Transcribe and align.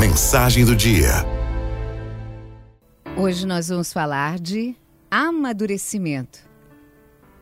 Mensagem 0.00 0.64
do 0.64 0.74
dia. 0.74 1.10
Hoje 3.18 3.46
nós 3.46 3.68
vamos 3.68 3.92
falar 3.92 4.38
de 4.38 4.74
amadurecimento. 5.10 6.38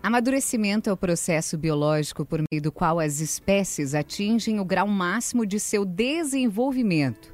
Amadurecimento 0.03 0.91
é 0.91 0.93
o 0.93 0.97
processo 0.97 1.57
biológico 1.57 2.25
por 2.27 2.43
meio 2.51 2.61
do 2.61 2.73
qual 2.73 2.99
as 2.99 3.21
espécies 3.21 3.95
atingem 3.95 4.59
o 4.59 4.65
grau 4.65 4.89
máximo 4.89 5.47
de 5.47 5.61
seu 5.61 5.85
desenvolvimento. 5.85 7.33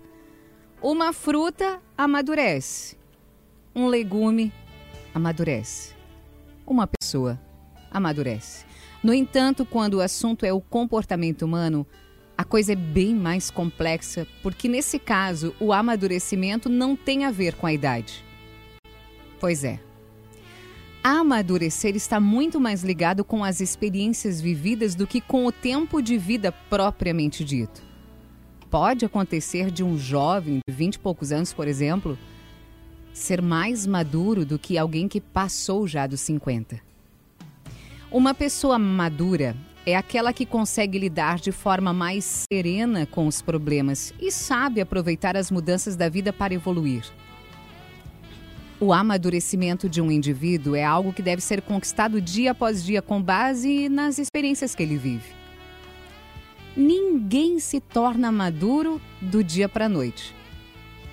Uma 0.82 1.10
fruta 1.14 1.80
amadurece, 1.96 2.94
um 3.74 3.86
legume 3.86 4.52
amadurece, 5.14 5.94
uma 6.66 6.86
pessoa 6.86 7.40
amadurece. 7.90 8.66
No 9.02 9.14
entanto, 9.14 9.64
quando 9.64 9.94
o 9.94 10.00
assunto 10.02 10.44
é 10.44 10.52
o 10.52 10.60
comportamento 10.60 11.46
humano, 11.46 11.86
a 12.36 12.44
coisa 12.44 12.72
é 12.72 12.76
bem 12.76 13.14
mais 13.14 13.50
complexa, 13.50 14.26
porque 14.42 14.68
nesse 14.68 14.98
caso 14.98 15.54
o 15.60 15.72
amadurecimento 15.72 16.68
não 16.68 16.96
tem 16.96 17.24
a 17.24 17.30
ver 17.30 17.54
com 17.54 17.66
a 17.66 17.72
idade. 17.72 18.24
Pois 19.38 19.62
é. 19.62 19.78
Amadurecer 21.02 21.94
está 21.94 22.18
muito 22.18 22.60
mais 22.60 22.82
ligado 22.82 23.24
com 23.24 23.44
as 23.44 23.60
experiências 23.60 24.40
vividas 24.40 24.94
do 24.94 25.06
que 25.06 25.20
com 25.20 25.46
o 25.46 25.52
tempo 25.52 26.00
de 26.00 26.16
vida 26.16 26.50
propriamente 26.50 27.44
dito. 27.44 27.82
Pode 28.70 29.04
acontecer 29.04 29.70
de 29.70 29.84
um 29.84 29.96
jovem 29.96 30.58
de 30.66 30.74
20 30.74 30.94
e 30.94 30.98
poucos 30.98 31.30
anos, 31.30 31.52
por 31.52 31.68
exemplo, 31.68 32.18
ser 33.12 33.40
mais 33.40 33.86
maduro 33.86 34.44
do 34.44 34.58
que 34.58 34.76
alguém 34.76 35.06
que 35.06 35.20
passou 35.20 35.86
já 35.86 36.06
dos 36.06 36.20
50. 36.20 36.80
Uma 38.10 38.34
pessoa 38.34 38.78
madura 38.78 39.54
é 39.86 39.94
aquela 39.94 40.32
que 40.32 40.46
consegue 40.46 40.98
lidar 40.98 41.38
de 41.38 41.52
forma 41.52 41.92
mais 41.92 42.46
serena 42.50 43.06
com 43.06 43.26
os 43.26 43.42
problemas 43.42 44.14
e 44.18 44.30
sabe 44.30 44.80
aproveitar 44.80 45.36
as 45.36 45.50
mudanças 45.50 45.94
da 45.94 46.08
vida 46.08 46.32
para 46.32 46.54
evoluir. 46.54 47.04
O 48.80 48.92
amadurecimento 48.92 49.88
de 49.88 50.00
um 50.00 50.10
indivíduo 50.10 50.74
é 50.74 50.84
algo 50.84 51.12
que 51.12 51.22
deve 51.22 51.42
ser 51.42 51.60
conquistado 51.62 52.20
dia 52.20 52.52
após 52.52 52.82
dia 52.82 53.02
com 53.02 53.22
base 53.22 53.88
nas 53.88 54.18
experiências 54.18 54.74
que 54.74 54.82
ele 54.82 54.96
vive. 54.96 55.32
Ninguém 56.76 57.60
se 57.60 57.78
torna 57.78 58.32
maduro 58.32 59.00
do 59.20 59.44
dia 59.44 59.68
para 59.68 59.84
a 59.84 59.88
noite, 59.88 60.34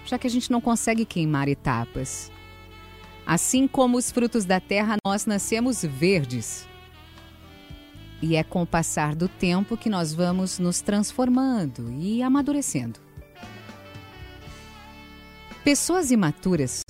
já 0.06 0.18
que 0.18 0.26
a 0.26 0.30
gente 0.30 0.50
não 0.50 0.60
consegue 0.60 1.06
queimar 1.06 1.48
etapas. 1.48 2.32
Assim 3.28 3.68
como 3.68 3.98
os 3.98 4.10
frutos 4.10 4.44
da 4.44 4.60
terra, 4.60 4.96
nós 5.06 5.26
nascemos 5.26 5.84
verdes 5.84 6.68
e 8.22 8.36
é 8.36 8.44
com 8.44 8.62
o 8.62 8.68
passar 8.68 9.16
do 9.16 9.28
tempo 9.28 9.76
que 9.76 9.90
nós 9.90 10.14
vamos 10.14 10.60
nos 10.60 10.82
transformando 10.82 11.92
e 12.00 12.22
amadurecendo. 12.22 13.00
Pessoas 15.64 16.12
imaturas 16.12 16.84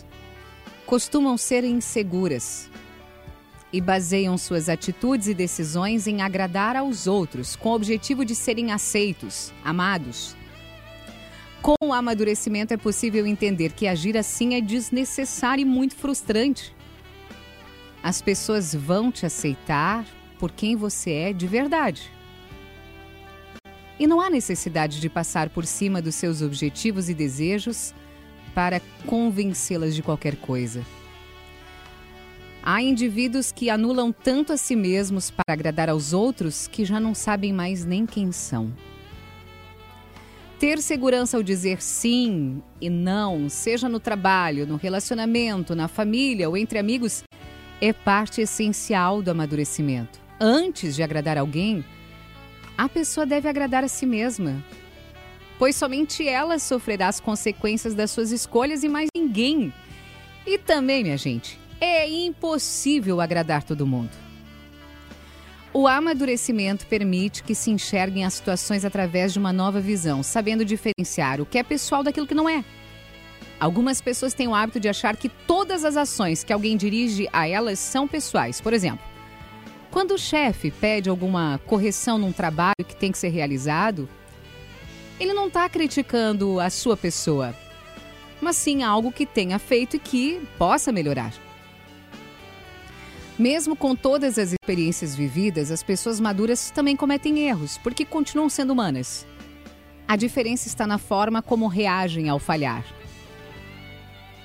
costumam 0.85 1.37
ser 1.37 1.63
inseguras 1.63 2.69
e 3.71 3.79
baseiam 3.79 4.37
suas 4.37 4.67
atitudes 4.67 5.27
e 5.27 5.33
decisões 5.33 6.07
em 6.07 6.21
agradar 6.21 6.75
aos 6.75 7.07
outros, 7.07 7.55
com 7.55 7.69
o 7.69 7.75
objetivo 7.75 8.25
de 8.25 8.35
serem 8.35 8.71
aceitos, 8.71 9.53
amados. 9.63 10.35
Com 11.61 11.75
o 11.81 11.93
amadurecimento 11.93 12.73
é 12.73 12.77
possível 12.77 13.25
entender 13.25 13.71
que 13.71 13.87
agir 13.87 14.17
assim 14.17 14.55
é 14.55 14.61
desnecessário 14.61 15.61
e 15.61 15.65
muito 15.65 15.95
frustrante. 15.95 16.75
As 18.03 18.21
pessoas 18.21 18.73
vão 18.73 19.11
te 19.11 19.25
aceitar 19.25 20.05
por 20.41 20.51
quem 20.51 20.75
você 20.75 21.11
é 21.11 21.33
de 21.33 21.45
verdade. 21.45 22.09
E 23.99 24.07
não 24.07 24.19
há 24.19 24.27
necessidade 24.27 24.99
de 24.99 25.07
passar 25.07 25.49
por 25.49 25.67
cima 25.67 26.01
dos 26.01 26.15
seus 26.15 26.41
objetivos 26.41 27.09
e 27.09 27.13
desejos 27.13 27.93
para 28.55 28.81
convencê-las 29.05 29.93
de 29.93 30.01
qualquer 30.01 30.35
coisa. 30.37 30.83
Há 32.63 32.81
indivíduos 32.81 33.51
que 33.51 33.69
anulam 33.69 34.11
tanto 34.11 34.51
a 34.51 34.57
si 34.57 34.75
mesmos 34.75 35.29
para 35.29 35.53
agradar 35.53 35.89
aos 35.89 36.11
outros 36.11 36.67
que 36.67 36.85
já 36.85 36.99
não 36.99 37.13
sabem 37.13 37.53
mais 37.53 37.85
nem 37.85 38.07
quem 38.07 38.31
são. 38.31 38.73
Ter 40.59 40.79
segurança 40.79 41.37
ao 41.37 41.43
dizer 41.43 41.83
sim 41.83 42.63
e 42.79 42.89
não, 42.89 43.47
seja 43.47 43.87
no 43.87 43.99
trabalho, 43.99 44.65
no 44.65 44.75
relacionamento, 44.75 45.75
na 45.75 45.87
família 45.87 46.49
ou 46.49 46.57
entre 46.57 46.79
amigos, 46.79 47.23
é 47.79 47.93
parte 47.93 48.41
essencial 48.41 49.21
do 49.21 49.29
amadurecimento 49.29 50.21
antes 50.41 50.95
de 50.95 51.03
agradar 51.03 51.37
alguém, 51.37 51.85
a 52.75 52.89
pessoa 52.89 53.27
deve 53.27 53.47
agradar 53.47 53.83
a 53.83 53.87
si 53.87 54.07
mesma. 54.07 54.63
Pois 55.59 55.75
somente 55.75 56.27
ela 56.27 56.57
sofrerá 56.57 57.07
as 57.07 57.19
consequências 57.19 57.93
das 57.93 58.09
suas 58.09 58.31
escolhas 58.31 58.83
e 58.83 58.89
mais 58.89 59.07
ninguém. 59.15 59.71
E 60.47 60.57
também, 60.57 61.03
minha 61.03 61.17
gente, 61.17 61.59
é 61.79 62.09
impossível 62.09 63.21
agradar 63.21 63.61
todo 63.61 63.85
mundo. 63.85 64.09
O 65.71 65.87
amadurecimento 65.87 66.87
permite 66.87 67.43
que 67.43 67.53
se 67.53 67.69
enxerguem 67.69 68.25
as 68.25 68.33
situações 68.33 68.83
através 68.83 69.31
de 69.31 69.39
uma 69.39 69.53
nova 69.53 69.79
visão, 69.79 70.23
sabendo 70.23 70.65
diferenciar 70.65 71.39
o 71.39 71.45
que 71.45 71.59
é 71.59 71.63
pessoal 71.63 72.03
daquilo 72.03 72.27
que 72.27 72.33
não 72.33 72.49
é. 72.49 72.65
Algumas 73.59 74.01
pessoas 74.01 74.33
têm 74.33 74.47
o 74.47 74.55
hábito 74.55 74.79
de 74.79 74.89
achar 74.89 75.15
que 75.15 75.29
todas 75.29 75.85
as 75.85 75.95
ações 75.95 76.43
que 76.43 76.51
alguém 76.51 76.75
dirige 76.75 77.29
a 77.31 77.47
elas 77.47 77.77
são 77.77 78.07
pessoais. 78.07 78.59
Por 78.59 78.73
exemplo, 78.73 79.05
quando 79.91 80.11
o 80.11 80.17
chefe 80.17 80.71
pede 80.71 81.09
alguma 81.09 81.59
correção 81.65 82.17
num 82.17 82.31
trabalho 82.31 82.85
que 82.87 82.95
tem 82.95 83.11
que 83.11 83.17
ser 83.17 83.27
realizado, 83.29 84.07
ele 85.19 85.33
não 85.33 85.47
está 85.47 85.67
criticando 85.69 86.59
a 86.59 86.69
sua 86.69 86.95
pessoa, 86.95 87.53
mas 88.41 88.55
sim 88.55 88.83
algo 88.83 89.11
que 89.11 89.25
tenha 89.25 89.59
feito 89.59 89.97
e 89.97 89.99
que 89.99 90.41
possa 90.57 90.91
melhorar. 90.91 91.33
Mesmo 93.37 93.75
com 93.75 93.95
todas 93.95 94.37
as 94.39 94.53
experiências 94.53 95.15
vividas, 95.15 95.71
as 95.71 95.83
pessoas 95.83 96.19
maduras 96.19 96.71
também 96.71 96.95
cometem 96.95 97.39
erros, 97.39 97.77
porque 97.77 98.05
continuam 98.05 98.49
sendo 98.49 98.71
humanas. 98.71 99.25
A 100.07 100.15
diferença 100.15 100.67
está 100.67 100.87
na 100.87 100.97
forma 100.97 101.41
como 101.41 101.67
reagem 101.67 102.29
ao 102.29 102.39
falhar. 102.39 102.85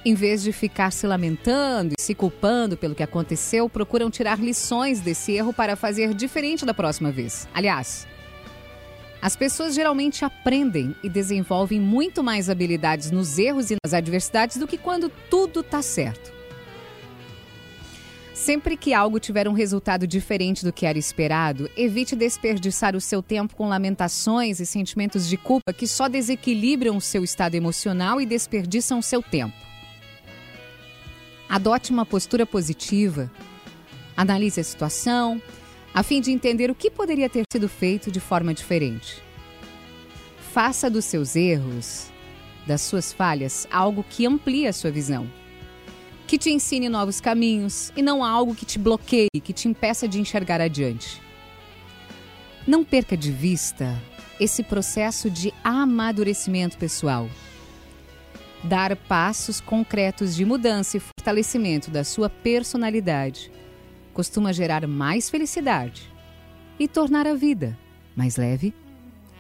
Em 0.06 0.15
vez 0.15 0.41
de 0.41 0.53
ficar 0.53 0.93
se 0.93 1.05
lamentando 1.05 1.94
e 1.99 2.00
se 2.00 2.15
culpando 2.15 2.77
pelo 2.77 2.94
que 2.94 3.03
aconteceu, 3.03 3.69
procuram 3.69 4.09
tirar 4.09 4.39
lições 4.39 5.00
desse 5.00 5.33
erro 5.33 5.53
para 5.53 5.75
fazer 5.75 6.15
diferente 6.15 6.65
da 6.65 6.72
próxima 6.72 7.11
vez. 7.11 7.49
Aliás, 7.53 8.06
as 9.21 9.34
pessoas 9.34 9.75
geralmente 9.75 10.25
aprendem 10.25 10.94
e 11.03 11.09
desenvolvem 11.09 11.81
muito 11.81 12.22
mais 12.22 12.49
habilidades 12.49 13.11
nos 13.11 13.37
erros 13.37 13.72
e 13.72 13.77
nas 13.84 13.93
adversidades 13.93 14.59
do 14.59 14.69
que 14.69 14.78
quando 14.78 15.11
tudo 15.28 15.59
está 15.59 15.83
certo. 15.83 16.33
Sempre 18.33 18.77
que 18.77 18.94
algo 18.94 19.19
tiver 19.19 19.49
um 19.49 19.55
resultado 19.55 20.06
diferente 20.06 20.65
do 20.65 20.73
que 20.73 20.87
era 20.87 20.97
esperado, 20.97 21.69
evite 21.77 22.15
desperdiçar 22.15 22.94
o 22.94 23.00
seu 23.00 23.21
tempo 23.21 23.56
com 23.56 23.69
lamentações 23.69 24.61
e 24.61 24.67
sentimentos 24.67 25.28
de 25.28 25.37
culpa 25.37 25.73
que 25.73 25.88
só 25.88 26.06
desequilibram 26.06 26.97
o 26.97 27.00
seu 27.00 27.25
estado 27.25 27.56
emocional 27.56 28.21
e 28.21 28.27
desperdiçam 28.27 29.00
o 29.00 29.03
seu 29.03 29.21
tempo. 29.21 29.66
Adote 31.49 31.93
uma 31.93 32.05
postura 32.05 32.45
positiva. 32.45 33.31
Analise 34.17 34.61
a 34.61 34.65
situação, 34.65 35.41
a 35.95 36.03
fim 36.03 36.21
de 36.21 36.33
entender 36.33 36.71
o 36.71 36.75
que 36.75 36.91
poderia 36.91 37.29
ter 37.29 37.45
sido 37.53 37.69
feito 37.69 38.11
de 38.11 38.19
forma 38.19 38.53
diferente. 38.53 39.23
Faça 40.53 40.91
dos 40.91 41.05
seus 41.05 41.37
erros, 41.37 42.11
das 42.67 42.81
suas 42.81 43.12
falhas, 43.12 43.67
algo 43.71 44.05
que 44.09 44.27
amplie 44.27 44.67
a 44.67 44.73
sua 44.73 44.91
visão. 44.91 45.31
Que 46.27 46.37
te 46.37 46.51
ensine 46.51 46.89
novos 46.89 47.21
caminhos 47.21 47.93
e 47.97 48.03
não 48.03 48.25
algo 48.25 48.55
que 48.55 48.67
te 48.67 48.79
bloqueie, 48.79 49.29
que 49.43 49.53
te 49.53 49.69
impeça 49.69 50.09
de 50.09 50.21
enxergar 50.21 50.61
adiante. 50.61 51.23
Não 52.67 52.83
perca 52.83 53.17
de 53.17 53.31
vista 53.31 53.97
esse 54.41 54.65
processo 54.65 55.31
de 55.31 55.55
amadurecimento 55.62 56.77
pessoal 56.77 57.29
dar 58.67 58.97
passos 58.97 59.61
concretos 59.61 60.35
de 60.35 60.44
mudança 60.44 60.97
e 60.97 61.00
fortalecimento 61.26 61.90
da 61.90 62.05
sua 62.05 62.31
personalidade 62.31 63.50
costuma 64.14 64.52
gerar 64.52 64.87
mais 64.87 65.28
felicidade 65.28 66.08
e 66.78 66.87
tornar 66.87 67.26
a 67.26 67.34
vida 67.34 67.76
mais 68.14 68.37
leve 68.37 68.73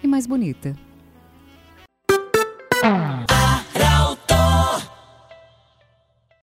e 0.02 0.06
mais 0.08 0.26
bonita. 0.26 0.76